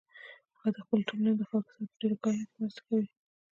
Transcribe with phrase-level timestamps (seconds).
[0.55, 3.07] هغه د خپلې ټولنې د خلکو سره په ډیرو کارونو کې مرسته کوي